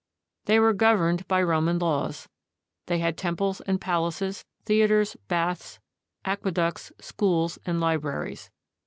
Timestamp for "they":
0.45-0.59, 2.87-2.97